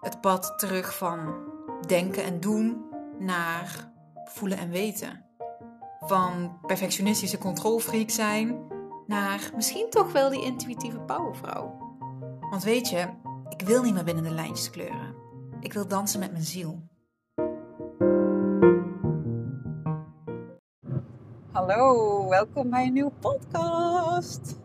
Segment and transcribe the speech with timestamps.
[0.00, 1.34] Het pad terug van
[1.86, 2.84] denken en doen
[3.18, 3.92] naar
[4.24, 5.24] voelen en weten.
[6.00, 8.66] Van perfectionistische controlfreak zijn
[9.06, 11.78] naar misschien toch wel die intuïtieve powervrouw.
[12.50, 13.08] Want weet je,
[13.48, 15.14] ik wil niet meer binnen de lijntjes kleuren.
[15.60, 16.82] Ik wil dansen met mijn ziel.
[21.52, 24.59] Hallo, welkom bij een nieuwe podcast.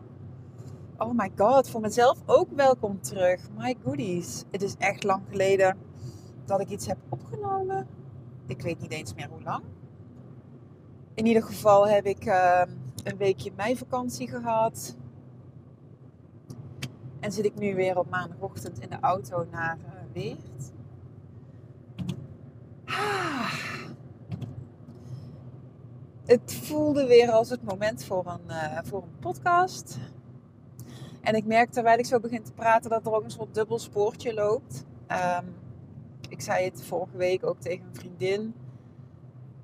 [0.98, 3.40] Oh my god, voor mezelf ook welkom terug.
[3.56, 4.44] My goodies.
[4.50, 5.78] Het is echt lang geleden
[6.44, 7.86] dat ik iets heb opgenomen.
[8.46, 9.64] Ik weet niet eens meer hoe lang.
[11.14, 12.62] In ieder geval heb ik uh,
[13.04, 14.96] een weekje meivakantie gehad.
[17.20, 20.72] En zit ik nu weer op maandagochtend in de auto naar uh, Weert.
[22.84, 23.52] Ah.
[26.24, 29.98] Het voelde weer als het moment voor een, uh, voor een podcast.
[31.26, 33.78] En ik merk terwijl ik zo begin te praten dat er ook een soort dubbel
[33.78, 34.84] spoortje loopt.
[35.08, 35.54] Um,
[36.28, 38.54] ik zei het vorige week ook tegen een vriendin.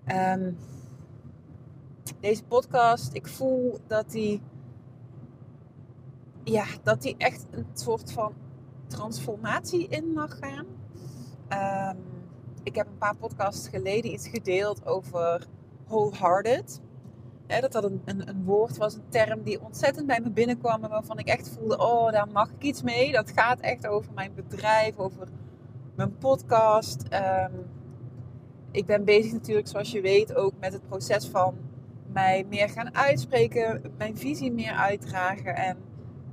[0.07, 0.57] Um,
[2.21, 4.43] deze podcast, ik voel dat die,
[6.45, 8.35] ja, dat die echt een soort van
[8.87, 10.67] transformatie in mag gaan.
[11.97, 12.03] Um,
[12.63, 15.47] ik heb een paar podcasts geleden iets gedeeld over
[15.87, 16.81] wholehearted
[17.61, 20.84] dat dat een, een, een, woord was, een term die ontzettend bij me binnenkwam.
[20.84, 23.12] En waarvan ik echt voelde, oh, daar mag ik iets mee.
[23.12, 25.28] Dat gaat echt over mijn bedrijf, over
[25.94, 27.03] mijn podcast.
[27.03, 27.70] Um,
[28.70, 31.56] ik ben bezig natuurlijk, zoals je weet, ook met het proces van
[32.12, 33.94] mij meer gaan uitspreken.
[33.98, 35.56] Mijn visie meer uitdragen.
[35.56, 35.77] En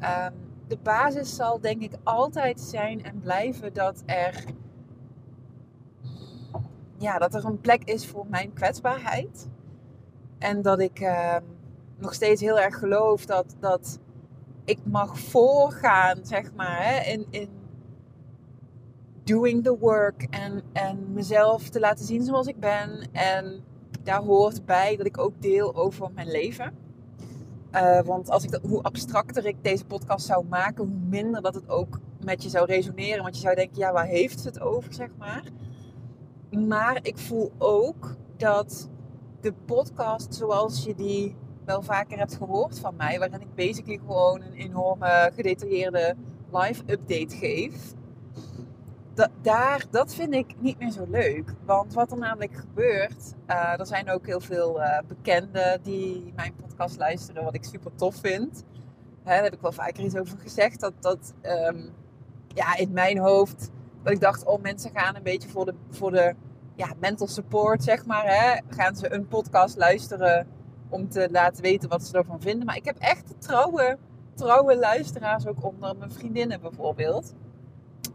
[0.02, 0.34] um,
[0.68, 4.44] de basis zal denk ik altijd zijn en blijven dat er...
[6.98, 9.48] Ja, dat er een plek is voor mijn kwetsbaarheid
[10.40, 11.36] en dat ik uh,
[11.98, 14.00] nog steeds heel erg geloof dat, dat
[14.66, 17.50] ik mag voorgaan, zeg maar, hè, in, in
[19.24, 20.28] doing the work.
[20.30, 23.08] En, en mezelf te laten zien zoals ik ben.
[23.12, 23.64] En
[24.04, 26.74] daar hoort bij dat ik ook deel over mijn leven.
[27.72, 31.70] Uh, want als ik hoe abstracter ik deze podcast zou maken, hoe minder dat het
[31.70, 33.24] ook met je zou resoneren.
[33.24, 35.44] Want je zou denken, ja, waar heeft het over, zeg maar.
[36.68, 38.90] Maar ik voel ook dat
[39.42, 41.36] de podcast zoals je die
[41.66, 46.16] wel vaker hebt gehoord van mij, waarin ik basically gewoon een enorme gedetailleerde
[46.52, 47.94] live update geef.
[49.14, 51.54] Dat, daar, dat vind ik niet meer zo leuk.
[51.66, 56.54] Want wat er namelijk gebeurt, uh, er zijn ook heel veel uh, bekenden die mijn
[56.56, 58.64] podcast luisteren, wat ik super tof vind.
[59.24, 60.80] Hè, daar heb ik wel vaker iets over gezegd.
[60.80, 61.94] Dat, dat um,
[62.48, 63.72] ja, in mijn hoofd,
[64.04, 66.36] dat ik dacht, oh mensen gaan een beetje voor de, voor de
[66.80, 68.26] ja, mental support, zeg maar.
[68.26, 70.48] Hè, gaan ze een podcast luisteren
[70.90, 72.66] om te laten weten wat ze ervan vinden.
[72.66, 73.98] Maar ik heb echt trouwe,
[74.34, 77.34] trouwe luisteraars ook onder mijn vriendinnen bijvoorbeeld.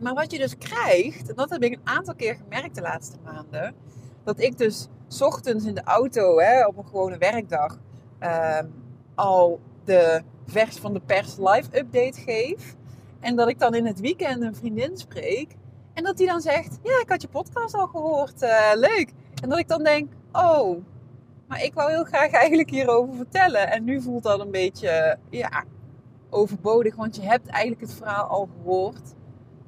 [0.00, 3.16] Maar wat je dus krijgt, en dat heb ik een aantal keer gemerkt de laatste
[3.24, 3.74] maanden,
[4.22, 4.88] dat ik dus
[5.20, 7.78] ochtends in de auto hè, op een gewone werkdag
[8.20, 8.58] uh,
[9.14, 12.74] al de vers van de pers live update geef.
[13.20, 15.56] En dat ik dan in het weekend een vriendin spreek
[15.94, 18.42] en dat die dan zegt: Ja, ik had je podcast al gehoord.
[18.42, 19.12] Uh, leuk.
[19.42, 20.84] En dat ik dan denk: Oh,
[21.48, 23.70] maar ik wou heel graag eigenlijk hierover vertellen.
[23.70, 25.64] En nu voelt dat een beetje, ja,
[26.30, 26.96] overbodig.
[26.96, 29.14] Want je hebt eigenlijk het verhaal al gehoord.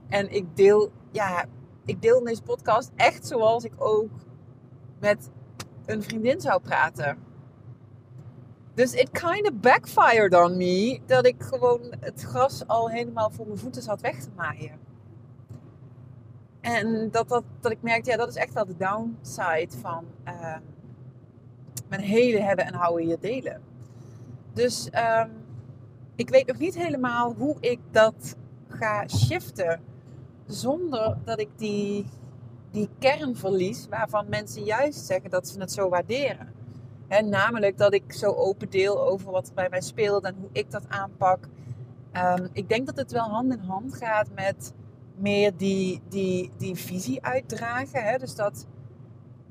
[0.09, 1.45] En ik deel, ja,
[1.85, 4.11] ik deel in deze podcast echt zoals ik ook
[5.01, 5.31] met
[5.87, 7.19] een vriendin zou praten.
[8.75, 13.47] Dus it kind of backfired on me dat ik gewoon het gras al helemaal voor
[13.47, 14.79] mijn voeten zat weg te maaien.
[16.67, 20.57] En dat, dat, dat ik merkte, ja, dat is echt wel de downside van uh,
[21.89, 23.63] mijn hele hebben en houden hier delen.
[24.53, 24.91] Dus
[25.21, 25.31] um,
[26.15, 28.37] ik weet nog niet helemaal hoe ik dat
[28.69, 29.81] ga shiften
[30.47, 32.07] zonder dat ik die,
[32.71, 36.53] die kern verlies waarvan mensen juist zeggen dat ze het zo waarderen.
[37.09, 40.51] En namelijk dat ik zo open deel over wat er bij mij speelt en hoe
[40.53, 41.49] ik dat aanpak.
[42.13, 44.73] Um, ik denk dat het wel hand in hand gaat met
[45.19, 48.03] meer die, die, die visie uitdragen.
[48.03, 48.19] Hè?
[48.19, 48.67] Dus dat,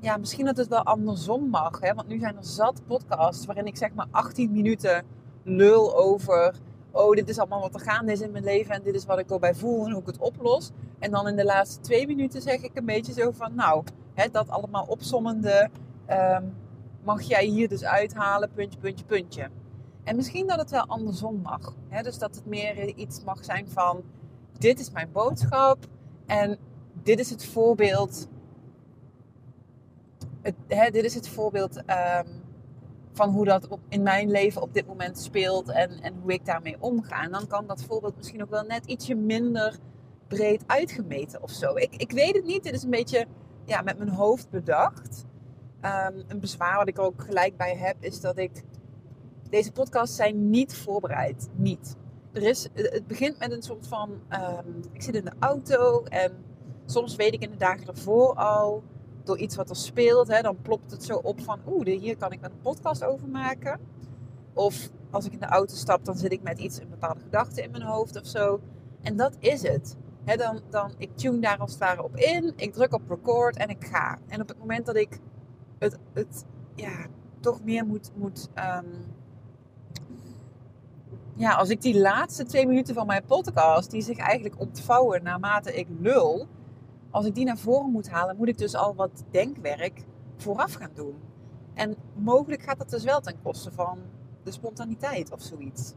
[0.00, 1.80] ja, misschien dat het wel andersom mag.
[1.80, 1.94] Hè?
[1.94, 5.04] Want nu zijn er zat podcasts waarin ik zeg maar 18 minuten
[5.42, 6.54] lul over
[6.96, 9.18] oh, dit is allemaal wat er gaande is in mijn leven en dit is wat
[9.18, 10.70] ik erbij voel en hoe ik het oplos.
[10.98, 13.84] En dan in de laatste twee minuten zeg ik een beetje zo van, nou,
[14.14, 15.70] hè, dat allemaal opsommende
[16.06, 16.44] ehm,
[17.04, 19.50] mag jij hier dus uithalen, puntje, puntje, puntje.
[20.04, 21.74] En misschien dat het wel andersom mag.
[21.88, 22.02] Hè?
[22.02, 24.02] Dus dat het meer iets mag zijn van,
[24.58, 25.86] dit is mijn boodschap
[26.26, 26.58] en
[27.02, 28.28] dit is het voorbeeld.
[30.42, 32.26] Het, hè, dit is het voorbeeld ehm,
[33.12, 36.44] van hoe dat op, in mijn leven op dit moment speelt en, en hoe ik
[36.44, 37.22] daarmee omga.
[37.22, 39.78] En dan kan dat voorbeeld misschien ook wel net ietsje minder
[40.28, 41.74] breed uitgemeten of zo.
[41.74, 42.62] Ik, ik weet het niet.
[42.62, 43.26] Dit is een beetje
[43.64, 45.24] ja, met mijn hoofd bedacht.
[45.80, 48.62] Ehm, een bezwaar wat ik er ook gelijk bij heb, is dat ik.
[49.50, 51.48] Deze podcasts zijn niet voorbereid.
[51.54, 51.96] Niet.
[52.36, 54.20] Er is, het begint met een soort van.
[54.28, 56.32] Ehm, ik zit in de auto en
[56.86, 58.82] soms weet ik in de dagen ervoor al.
[59.24, 61.60] Door iets wat er speelt, hè, dan plopt het zo op van.
[61.66, 63.80] Oeh, hier kan ik een podcast over maken.
[64.52, 67.62] Of als ik in de auto stap, dan zit ik met iets, een bepaalde gedachte
[67.62, 68.60] in mijn hoofd of zo.
[69.02, 69.96] En dat is het.
[70.24, 72.52] dan, dan, ik tune daar als het ware op in.
[72.56, 74.18] Ik druk op record en ik ga.
[74.28, 75.18] En op het moment dat ik
[75.78, 76.44] het, het
[76.74, 77.06] ja,
[77.40, 78.10] toch meer moet.
[78.14, 78.84] moet ehm,
[81.36, 85.74] ja, als ik die laatste twee minuten van mijn podcast, die zich eigenlijk ontvouwen naarmate
[85.74, 86.46] ik lul,
[87.10, 90.04] als ik die naar voren moet halen, moet ik dus al wat denkwerk
[90.36, 91.14] vooraf gaan doen.
[91.74, 93.98] En mogelijk gaat dat dus wel ten koste van
[94.42, 95.94] de spontaniteit of zoiets.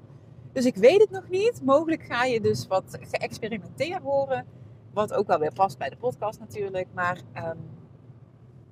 [0.51, 1.61] Dus ik weet het nog niet.
[1.63, 4.45] Mogelijk ga je dus wat geëxperimenteerd horen.
[4.93, 6.87] Wat ook wel weer past bij de podcast natuurlijk.
[6.93, 7.57] Maar um,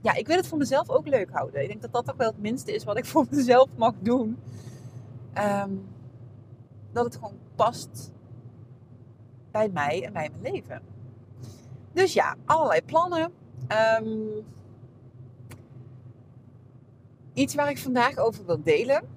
[0.01, 1.61] ja, ik wil het voor mezelf ook leuk houden.
[1.61, 4.37] Ik denk dat dat toch wel het minste is wat ik voor mezelf mag doen.
[5.33, 5.71] Ehm,
[6.97, 8.11] dat het gewoon past
[9.51, 10.81] bij mij en bij mijn leven.
[11.93, 13.31] Dus ja, allerlei plannen.
[13.67, 14.07] Ehm,
[17.33, 19.07] iets waar ik vandaag over wil delen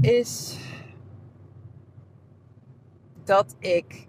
[0.00, 0.58] is
[3.24, 4.08] dat ik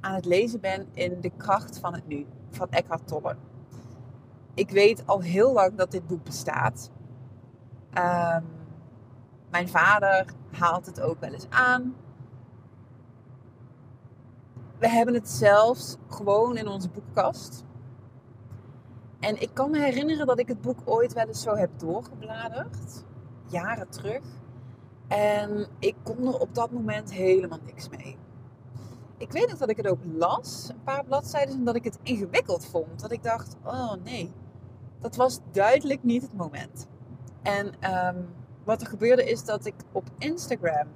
[0.00, 3.36] aan het lezen ben in De kracht van het nu van Eckhart Tolle
[4.54, 6.90] ik weet al heel lang dat dit boek bestaat.
[7.98, 8.44] Um,
[9.50, 11.94] mijn vader haalt het ook wel eens aan.
[14.82, 17.64] We hebben het zelfs gewoon in onze boekkast.
[19.20, 23.04] En ik kan me herinneren dat ik het boek ooit wel eens zo heb doorgebladerd.
[23.46, 24.22] Jaren terug.
[25.08, 28.16] En ik kon er op dat moment helemaal niks mee.
[29.16, 31.98] Ik weet nog dat ik het ook las, een paar bladzijden, en dat ik het
[32.02, 33.00] ingewikkeld vond.
[33.00, 34.32] Dat ik dacht, oh nee,
[34.98, 36.86] dat was duidelijk niet het moment.
[37.42, 38.22] En ehm,
[38.64, 40.88] wat er gebeurde is dat ik op Instagram.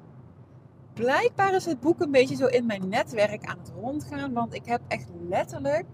[0.97, 4.33] Blijkbaar is het boek een beetje zo in mijn netwerk aan het rondgaan.
[4.33, 5.87] Want ik heb echt letterlijk.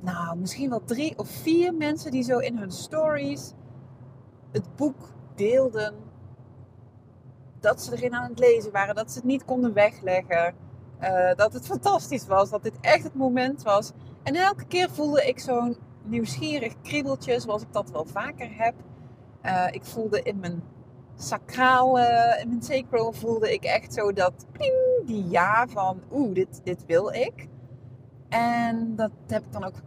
[0.00, 3.52] Nou, misschien wel drie of vier mensen die zo in hun stories
[4.52, 4.96] het boek
[5.34, 5.94] deelden.
[7.60, 10.54] Dat ze erin aan het lezen waren, dat ze het niet konden wegleggen.
[11.00, 13.92] Uh, dat het fantastisch was, dat dit echt het moment was.
[14.22, 18.74] En elke keer voelde ik zo'n nieuwsgierig kriebeltje, zoals ik dat wel vaker heb.
[19.42, 20.62] Uh, ik voelde in mijn
[21.20, 26.34] sacraal, uh, in mijn sacral voelde ik echt zo dat ping, die ja van oeh,
[26.34, 27.48] dit, dit wil ik.
[28.28, 29.80] En dat heb ik dan ook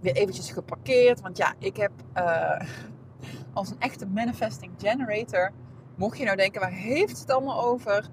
[0.00, 1.20] weer eventjes geparkeerd.
[1.20, 2.60] Want ja, ik heb uh,
[3.52, 5.50] als een echte manifesting generator,
[5.94, 8.08] mocht je nou denken, waar heeft het allemaal over?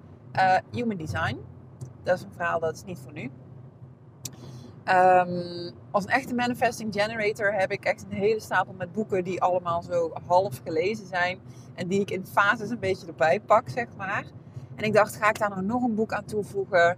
[0.72, 1.38] human design.
[2.04, 3.32] Dat is een verhaal dat is niet voor nu.
[4.90, 9.42] Um, als een echte manifesting generator heb ik echt een hele stapel met boeken die
[9.42, 11.40] allemaal zo half gelezen zijn.
[11.76, 14.26] En die ik in fases een beetje erbij pak, zeg maar.
[14.76, 16.98] En ik dacht, ga ik daar nou nog een boek aan toevoegen?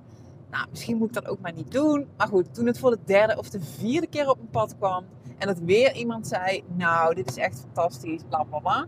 [0.52, 2.08] Nou, misschien moet ik dat ook maar niet doen.
[2.18, 5.06] Maar goed, toen het voor de derde of de vierde keer op mijn pad kwam.
[5.38, 8.86] En dat weer iemand zei, nou, dit is echt fantastisch, bla bla bla.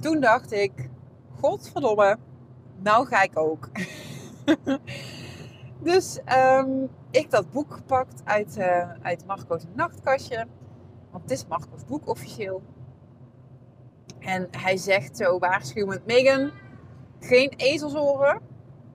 [0.00, 0.90] Toen dacht ik,
[1.40, 2.16] godverdomme,
[2.82, 3.68] nou ga ik ook.
[5.82, 10.46] dus um, ik dat boek gepakt uit, uh, uit Marco's nachtkastje.
[11.10, 12.62] Want het is Marco's boek officieel.
[14.18, 16.50] En hij zegt zo waarschuwend: Megan,
[17.20, 18.40] geen ezelsoren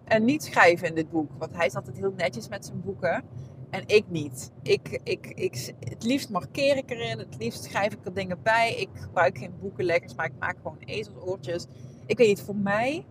[0.03, 1.31] en niet schrijven in dit boek.
[1.37, 3.23] Want hij is altijd heel netjes met zijn boeken.
[3.69, 4.51] En ik niet.
[4.61, 7.17] Ik, ik, ik, het liefst markeer ik erin.
[7.19, 8.75] Het liefst schrijf ik er dingen bij.
[8.75, 11.65] Ik gebruik geen boekenleggers, maar ik maak gewoon ezelsoortjes.
[12.05, 13.05] Ik weet niet, voor mij...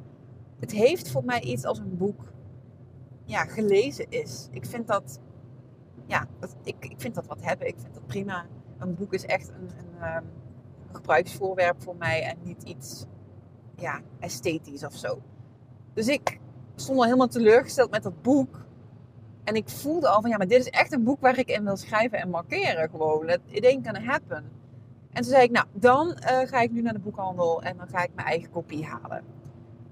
[0.60, 2.32] Het heeft voor mij iets als een boek
[3.32, 4.48] ja, gelezen is.
[4.50, 5.20] Ik vind dat,
[6.06, 7.66] ja, dat, ik, ik vind dat wat hebben.
[7.66, 8.46] Ik vind dat prima.
[8.78, 10.24] Een boek is echt een, een, um,
[10.92, 13.04] gebruiksvoorwerp voor mij en niet iets
[13.76, 15.22] ja, esthetisch of zo.
[15.94, 16.38] Dus ik
[16.74, 18.64] stond al helemaal teleurgesteld met dat boek.
[19.44, 21.64] En ik voelde al van ja, maar dit is echt een boek waar ik in
[21.64, 23.28] wil schrijven en markeren gewoon.
[23.28, 24.44] It ain't gonna happen.
[25.12, 27.88] En toen zei ik, nou, dan uh, ga ik nu naar de boekhandel en dan
[27.88, 29.24] ga ik mijn eigen kopie halen.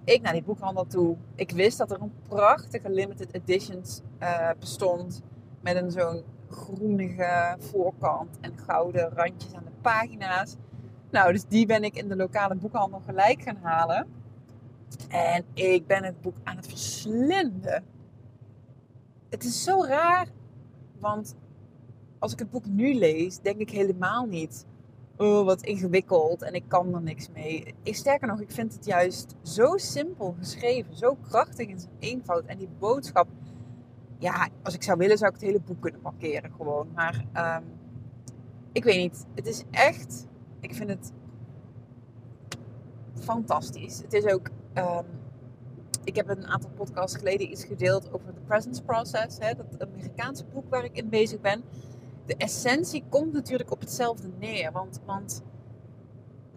[0.04, 1.16] Ik naar die boekhandel toe.
[1.34, 5.22] Ik wist dat er een prachtige limited editions uh, bestond.
[5.60, 10.56] Met een zo'n groenige voorkant en gouden randjes aan de pagina's.
[11.10, 14.06] Nou, dus die ben ik in de lokale boekhandel gelijk gaan halen.
[15.08, 17.84] En ik ben het boek aan het verslinden.
[19.28, 20.26] Het is zo raar,
[20.98, 21.34] want
[22.18, 24.66] als ik het boek nu lees, denk ik helemaal niet
[25.20, 27.74] oh, wat ingewikkeld en ik kan er niks mee.
[27.84, 32.44] Sterker nog, ik vind het juist zo simpel geschreven, zo krachtig in zijn eenvoud.
[32.44, 33.28] En die boodschap,
[34.18, 36.88] ja, als ik zou willen, zou ik het hele boek kunnen markeren gewoon.
[36.94, 37.64] Maar um,
[38.72, 40.26] ik weet niet, het is echt,
[40.60, 41.12] ik vind het
[43.14, 44.02] fantastisch.
[44.02, 45.06] Het is ook, um,
[46.04, 50.44] ik heb een aantal podcasts geleden iets gedeeld over de Presence Process, hè, dat Amerikaanse
[50.44, 51.62] boek waar ik in bezig ben
[52.30, 54.72] de essentie komt natuurlijk op hetzelfde neer.
[54.72, 55.42] Want, want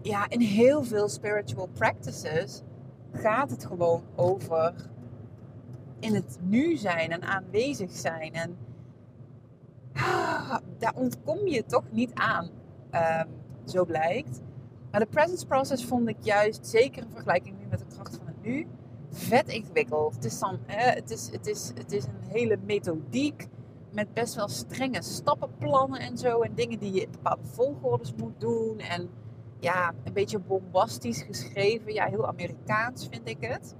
[0.02, 2.62] ja, in heel veel spiritual practices
[3.12, 4.74] gaat het gewoon over
[6.00, 8.34] in het nu zijn en aanwezig zijn.
[8.34, 8.58] En
[9.94, 12.50] ah, daar ontkom je toch niet aan,
[12.92, 13.28] um,
[13.66, 14.42] zo blijkt.
[14.92, 18.28] Maar de presence process vond ik juist, zeker in vergelijking nu met de kracht van
[18.28, 18.68] het nu,
[19.12, 20.16] vet ingewikkeld.
[20.16, 23.48] Het is, dan, het is, het is, het is een hele methodiek
[23.94, 26.42] met best wel strenge stappenplannen en zo.
[26.42, 28.80] En dingen die je in bepaalde volgordes moet doen.
[28.80, 29.10] En
[29.60, 31.94] ja, een beetje bombastisch geschreven.
[31.94, 33.76] Ja, heel Amerikaans vind ik het.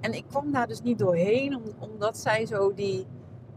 [0.00, 3.06] En ik kwam daar dus niet doorheen, omdat zij zo die,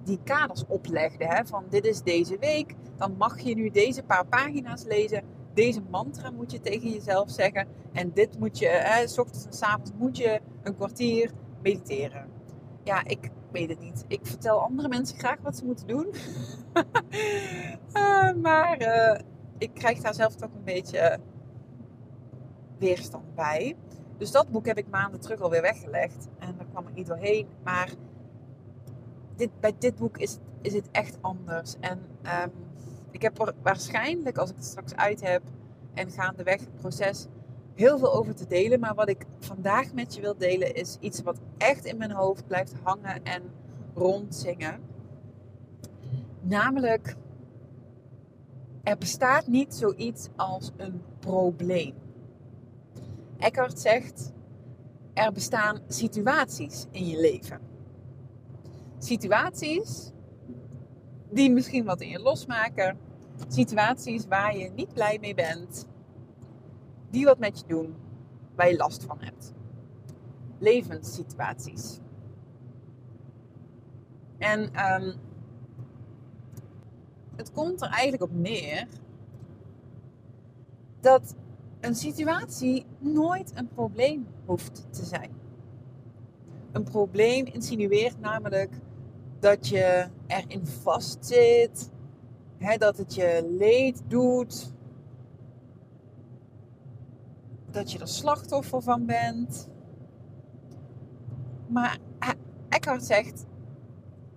[0.03, 1.25] die kaders oplegde.
[1.25, 1.45] Hè?
[1.45, 5.23] Van dit is deze week, dan mag je nu deze paar pagina's lezen.
[5.53, 7.67] Deze mantra moet je tegen jezelf zeggen.
[7.91, 11.31] En dit moet je, hè, s ochtends en s avonds moet je een kwartier
[11.61, 12.29] mediteren.
[12.83, 14.05] Ja, ik weet het niet.
[14.07, 16.07] Ik vertel andere mensen graag wat ze moeten doen.
[17.93, 19.19] uh, maar uh,
[19.57, 21.19] ik krijg daar zelf toch een beetje
[22.77, 23.75] weerstand bij.
[24.17, 26.27] Dus dat boek heb ik maanden terug alweer weggelegd.
[26.39, 27.47] En daar kwam ik niet doorheen.
[27.63, 27.89] Maar
[29.35, 31.75] dit, bij dit boek is, is het echt anders.
[31.79, 31.99] En
[32.43, 32.51] um,
[33.11, 35.43] ik heb er waarschijnlijk, als ik het straks uit heb
[35.93, 37.27] en gaandeweg het proces,
[37.75, 38.79] heel veel over te delen.
[38.79, 42.47] Maar wat ik vandaag met je wil delen is iets wat echt in mijn hoofd
[42.47, 43.41] blijft hangen en
[43.93, 44.79] rondzingen.
[46.41, 47.15] Namelijk,
[48.83, 51.93] er bestaat niet zoiets als een probleem.
[53.37, 54.33] Eckhart zegt,
[55.13, 57.59] er bestaan situaties in je leven.
[58.97, 60.11] Situaties
[61.29, 62.97] die misschien wat in je losmaken.
[63.47, 65.87] Situaties waar je niet blij mee bent
[67.09, 67.95] die wat met je doen,
[68.55, 69.53] waar je last van hebt.
[70.57, 71.99] Levenssituaties.
[74.37, 75.13] En um,
[77.35, 78.87] het komt er eigenlijk op neer
[80.99, 81.35] dat
[81.79, 85.31] een situatie nooit een probleem hoeft te zijn.
[86.71, 88.79] Een probleem insinueert namelijk
[89.39, 91.91] dat je erin vastzit,
[92.57, 94.73] hè, dat het je leed doet,
[97.75, 99.69] dat je er slachtoffer van bent.
[101.67, 101.97] Maar
[102.69, 103.45] Eckhart zegt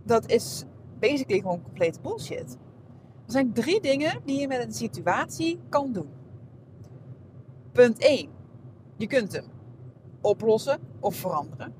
[0.02, 0.64] dat is
[0.99, 2.59] basically gewoon complete bullshit.
[3.26, 6.09] Er zijn drie dingen die je met een situatie kan doen.
[7.73, 8.28] Punt 1.
[8.97, 9.45] Je kunt hem
[10.21, 11.75] oplossen of veranderen.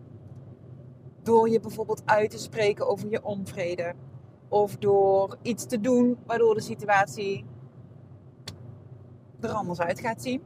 [1.23, 3.95] Door je bijvoorbeeld uit te spreken over je onvrede.
[4.49, 7.45] Of door iets te doen waardoor de situatie
[9.41, 10.43] er anders uit gaat zien.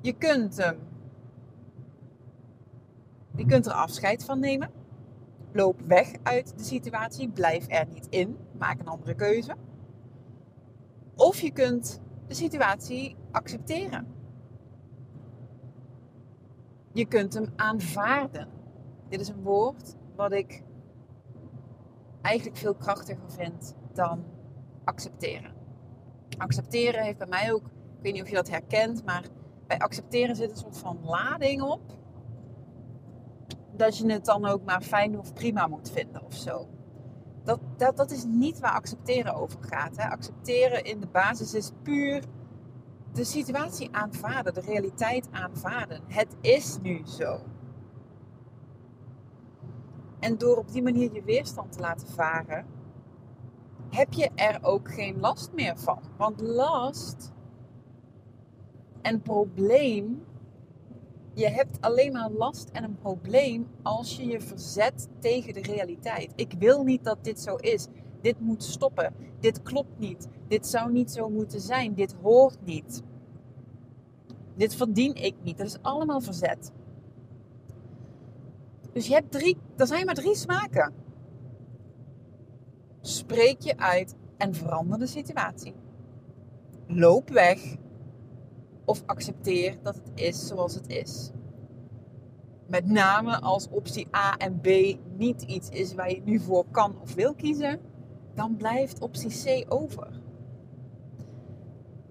[0.00, 0.78] Je kunt hem.
[3.36, 4.70] Je kunt er afscheid van nemen.
[5.52, 7.28] Loop weg uit de situatie.
[7.28, 8.36] Blijf er niet in.
[8.58, 9.54] Maak een andere keuze.
[11.14, 14.06] Of je kunt de situatie accepteren.
[16.92, 18.48] Je kunt hem aanvaarden.
[19.08, 20.62] Dit is een woord wat ik
[22.22, 24.24] eigenlijk veel krachtiger vind dan
[24.84, 25.52] accepteren.
[26.36, 29.24] Accepteren heeft bij mij ook, ik weet niet of je dat herkent, maar
[29.68, 31.80] bij accepteren zit een soort van lading op.
[33.72, 36.68] Dat je het dan ook maar fijn of prima moet vinden of zo.
[37.44, 39.96] Dat, dat, dat is niet waar accepteren over gaat.
[39.96, 40.08] Hè.
[40.08, 42.24] Accepteren in de basis is puur
[43.12, 46.02] de situatie aanvaarden, de realiteit aanvaarden.
[46.06, 47.40] Het is nu zo.
[50.20, 52.66] En door op die manier je weerstand te laten varen,
[53.90, 56.02] heb je er ook geen last meer van.
[56.16, 57.32] Want last
[59.02, 60.22] en probleem.
[61.34, 66.32] Je hebt alleen maar last en een probleem als je je verzet tegen de realiteit.
[66.34, 67.86] Ik wil niet dat dit zo is.
[68.20, 69.14] Dit moet stoppen.
[69.40, 70.28] Dit klopt niet.
[70.48, 71.94] Dit zou niet zo moeten zijn.
[71.94, 73.02] Dit hoort niet.
[74.56, 75.58] Dit verdien ik niet.
[75.58, 76.72] Dat is allemaal verzet.
[78.92, 80.92] Dus je hebt drie, er zijn maar drie smaken.
[83.00, 85.74] Spreek je uit en verander de situatie.
[86.86, 87.76] Loop weg
[88.88, 91.30] of accepteer dat het is zoals het is.
[92.66, 94.66] Met name als optie A en B
[95.16, 97.80] niet iets is waar je nu voor kan of wil kiezen,
[98.34, 100.20] dan blijft optie C over.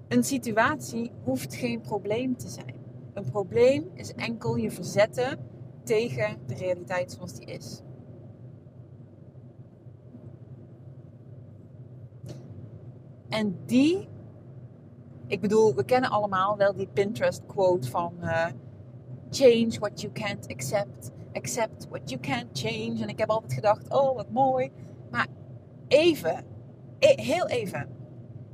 [0.08, 2.76] Een situatie hoeft geen probleem te zijn.
[3.14, 5.40] Een probleem is enkel je verzetten
[5.84, 7.82] tegen de realiteit zoals die is.
[13.30, 14.08] En die,
[15.28, 18.46] ik bedoel, we kennen allemaal wel die Pinterest quote van uh,
[19.30, 23.02] change what you can't accept, accept what you can't change.
[23.02, 24.72] En ik heb altijd gedacht, oh wat mooi.
[25.12, 25.28] Maar
[25.88, 26.46] even,
[27.00, 27.90] e-, heel even,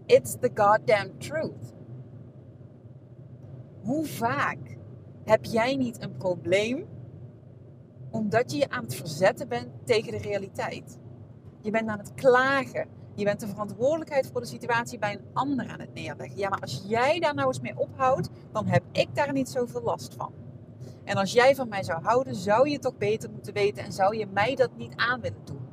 [0.06, 1.74] it's the goddamn truth.
[3.82, 4.78] Hoe vaak
[5.24, 6.86] heb jij niet een probleem
[8.12, 10.98] omdat je je aan het verzetten bent tegen de realiteit?
[11.62, 12.88] Je bent aan het klagen.
[13.16, 16.38] Je bent de verantwoordelijkheid voor de situatie bij een ander aan het neerleggen.
[16.38, 19.82] Ja, maar als jij daar nou eens mee ophoudt, dan heb ik daar niet zoveel
[19.82, 20.34] last van.
[21.04, 24.18] En als jij van mij zou houden, zou je toch beter moeten weten en zou
[24.18, 25.68] je mij dat niet aan willen doen.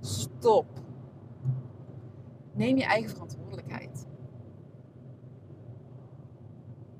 [0.00, 0.66] Stop.
[2.52, 4.06] Neem je eigen verantwoordelijkheid.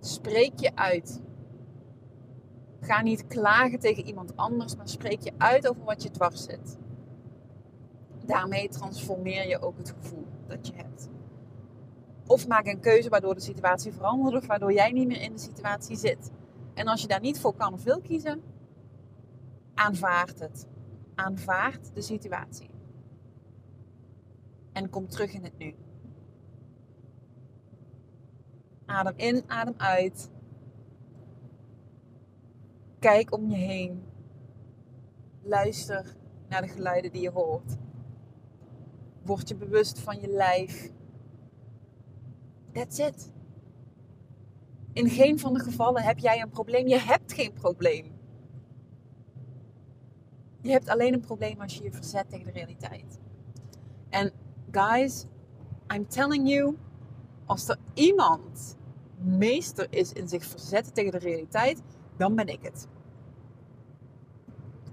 [0.01, 1.21] Spreek je uit.
[2.81, 6.79] Ga niet klagen tegen iemand anders, maar spreek je uit over wat je dwars zit
[8.31, 11.09] daarmee transformeer je ook het gevoel dat je hebt.
[12.27, 15.39] Of maak een keuze waardoor de situatie verandert of waardoor jij niet meer in de
[15.39, 16.31] situatie zit.
[16.75, 18.43] En als je daar niet voor kan of wil kiezen,
[19.75, 20.69] aanvaard het.
[21.15, 22.71] Aanvaard de situatie.
[24.73, 25.75] En kom terug in het nu.
[28.87, 30.31] Adem in, adem uit.
[32.99, 34.05] Kijk om je heen.
[35.43, 36.17] Luister
[36.49, 37.77] naar de geluiden die je hoort.
[39.23, 40.91] Word je bewust van je lijf.
[42.73, 43.33] That's it.
[44.93, 46.87] In geen van de gevallen heb jij een probleem.
[46.87, 48.19] Je hebt geen probleem.
[50.63, 53.19] Je hebt alleen een probleem als je je verzet tegen de realiteit.
[54.09, 54.33] En
[54.71, 55.27] guys,
[55.95, 56.77] I'm telling you,
[57.47, 58.77] als er iemand
[59.19, 61.83] meester is in zich verzetten tegen de realiteit,
[62.17, 62.87] dan ben ik het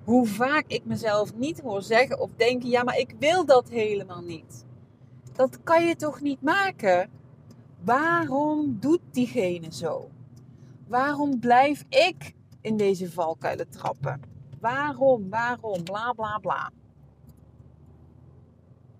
[0.08, 4.22] hoe vaak ik mezelf niet hoor zeggen of denken: ja, maar ik wil dat helemaal
[4.22, 4.66] niet.
[5.34, 7.10] Dat kan je toch niet maken?
[7.84, 10.10] Waarom doet diegene zo?
[10.88, 14.22] Waarom blijf ik in deze valkuilen trappen?
[14.60, 16.72] Waarom, waarom, bla bla bla.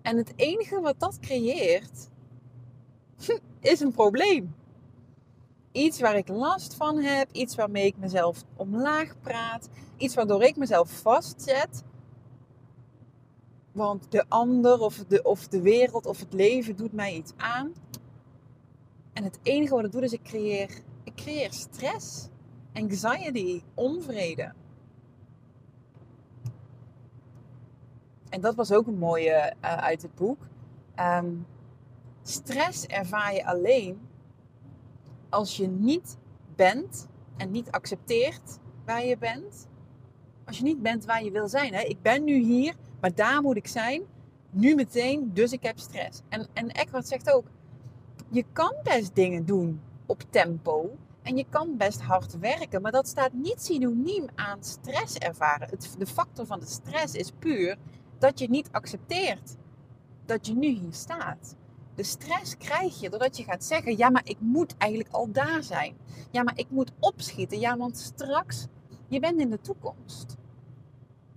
[0.02, 2.10] En het enige wat dat creëert,
[3.60, 4.54] is een probleem
[5.78, 10.56] iets waar ik last van heb, iets waarmee ik mezelf omlaag praat, iets waardoor ik
[10.56, 11.82] mezelf vastzet.
[13.72, 17.72] Want de ander of de, of de wereld of het leven doet mij iets aan.
[19.12, 22.28] En het enige wat ik doe is ik creëer, ik creëer stress,
[22.72, 24.52] anxiety, onvrede.
[28.28, 30.38] En dat was ook een mooie uh, uit het boek.
[30.96, 31.46] Um,
[32.22, 34.07] stress ervaar je alleen
[35.28, 36.18] als je niet
[36.56, 39.68] bent en niet accepteert waar je bent.
[40.44, 41.74] Als je niet bent waar je wil zijn.
[41.74, 41.80] Hè?
[41.80, 44.02] Ik ben nu hier, maar daar moet ik zijn.
[44.50, 46.22] Nu meteen, dus ik heb stress.
[46.28, 47.46] En, en Eckhart zegt ook,
[48.30, 50.96] je kan best dingen doen op tempo.
[51.22, 55.68] En je kan best hard werken, maar dat staat niet synoniem aan stress ervaren.
[55.70, 57.76] Het, de factor van de stress is puur
[58.18, 59.56] dat je niet accepteert
[60.26, 61.56] dat je nu hier staat.
[61.98, 65.62] De stress krijg je doordat je gaat zeggen: ja, maar ik moet eigenlijk al daar
[65.62, 65.96] zijn.
[66.30, 67.60] Ja, maar ik moet opschieten.
[67.60, 68.66] Ja, want straks,
[69.08, 70.36] je bent in de toekomst.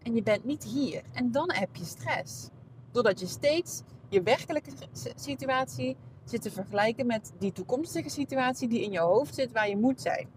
[0.04, 1.04] En je bent niet hier.
[1.14, 2.50] En dan heb je stress.
[2.92, 4.72] Doordat je steeds je werkelijke
[5.16, 9.78] situatie zit te vergelijken met die toekomstige situatie die in je hoofd zit waar je
[9.78, 10.28] moet zijn.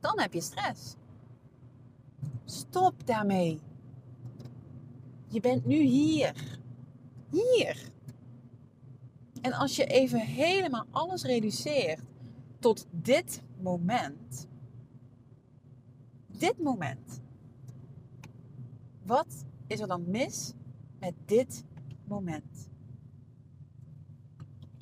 [0.00, 0.96] Dan heb je stress.
[2.44, 3.60] Stop daarmee.
[5.28, 6.58] Je bent nu hier.
[7.30, 7.92] Hier.
[9.44, 12.00] En als je even helemaal alles reduceert
[12.58, 14.48] tot dit moment.
[16.26, 17.20] Dit moment.
[19.02, 20.52] Wat is er dan mis
[20.98, 21.64] met dit
[22.04, 22.68] moment?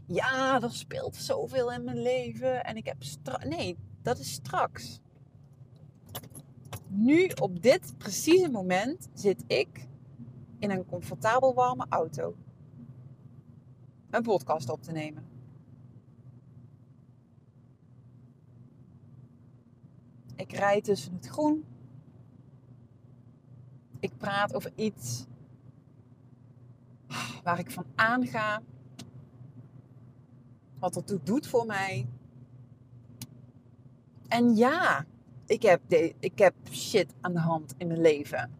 [0.06, 3.44] Ja, er speelt zoveel in mijn leven en ik heb straks.
[3.44, 5.00] Nee, dat is straks.
[6.88, 9.88] Nu, op dit precieze moment, zit ik
[10.58, 12.36] in een comfortabel warme auto
[14.12, 15.26] een podcast op te nemen.
[20.36, 21.64] Ik rijd tussen het groen.
[24.00, 25.26] Ik praat over iets
[27.44, 28.62] waar ik van aanga.
[30.78, 32.08] Wat het doet voor mij.
[34.28, 35.06] En ja,
[35.46, 35.80] ik heb,
[36.18, 38.50] ik heb shit aan de hand in mijn leven.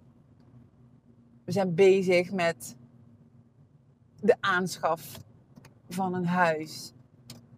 [1.45, 2.77] We zijn bezig met
[4.21, 5.19] de aanschaf
[5.93, 6.93] van een huis.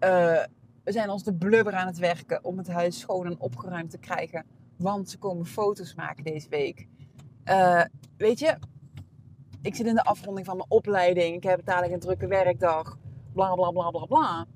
[0.01, 0.43] Uh,
[0.85, 3.99] we zijn ons de blubber aan het werken om het huis schoon en opgeruimd te
[3.99, 4.45] krijgen.
[4.77, 6.87] Want ze komen foto's maken deze week.
[7.45, 7.83] Uh,
[8.17, 8.57] weet je,
[9.63, 11.37] ik zit in de afronding van mijn opleiding.
[11.37, 12.99] Ik heb dadelijk een drukke werkdag.
[13.33, 14.47] Bla bla bla bla bla.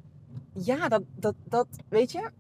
[0.53, 2.31] Ja, dat, dat, dat weet je.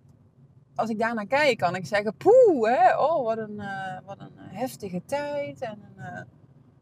[0.75, 4.33] Als ik daarnaar kijk, kan ik zeggen: Poeh, hè, oh, wat een, uh, wat een
[4.37, 6.27] heftige tijd en een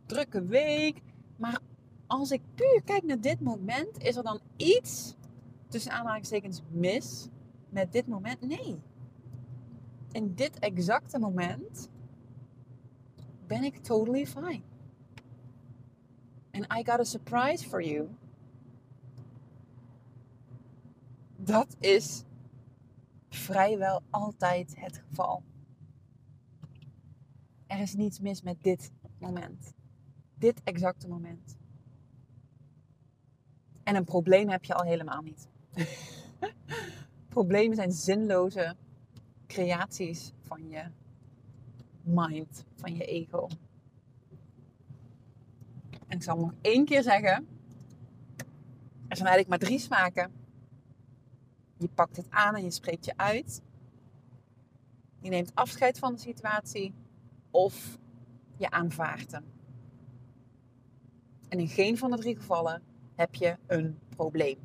[0.06, 1.02] drukke week.
[1.36, 1.58] Maar
[2.06, 5.16] als ik puur kijk naar dit moment, is er dan iets
[5.68, 7.28] tussen aanhalingstekens mis
[7.68, 8.40] met dit moment?
[8.40, 8.78] Nee.
[10.12, 11.90] In dit exacte moment
[13.46, 14.62] ben ik totally fine.
[16.50, 18.08] And I got a surprise for you.
[21.36, 22.24] Dat is
[23.28, 25.42] vrijwel altijd het geval.
[27.66, 29.74] Er is niets mis met dit moment.
[30.34, 31.56] Dit exacte moment.
[33.86, 35.48] En een probleem heb je al helemaal niet.
[37.28, 38.76] Problemen zijn zinloze
[39.46, 40.84] creaties van je
[42.02, 43.48] mind, van je ego.
[46.06, 47.48] En ik zal nog één keer zeggen:
[49.08, 50.32] er zijn eigenlijk maar drie smaken.
[51.76, 53.62] Je pakt het aan en je spreekt je uit.
[55.20, 56.94] Je neemt afscheid van de situatie
[57.50, 57.98] of
[58.56, 59.44] je aanvaardt hem.
[61.48, 62.85] En in geen van de drie gevallen
[63.16, 64.58] heb je een probleem.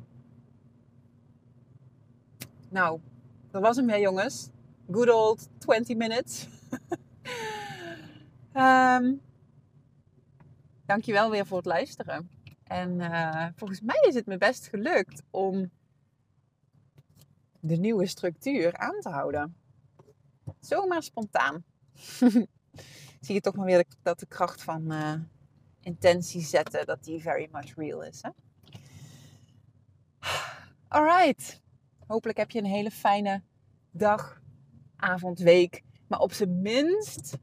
[2.68, 3.00] Nou,
[3.50, 4.48] dat was hem weer, jongens.
[4.90, 6.48] Good old 20 minutes.
[8.54, 9.20] um,
[10.92, 12.30] dankjewel weer voor het luisteren.
[12.64, 15.70] En uh, volgens mij is het me best gelukt om
[17.60, 19.56] de nieuwe structuur aan te houden.
[20.60, 21.64] Zomaar spontaan.
[23.20, 25.14] Zie je toch maar weer dat de kracht van uh,
[25.82, 28.22] intentie zetten, dat die very much real is.
[28.22, 28.30] Hè?
[30.88, 31.62] Alright.
[32.06, 33.42] Hopelijk heb je een hele fijne
[33.90, 34.42] dag,
[34.96, 35.82] avond, week.
[36.08, 37.38] Maar op zijn minst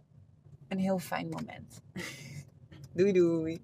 [0.67, 1.81] een heel fijn moment.
[2.93, 3.61] doei doei.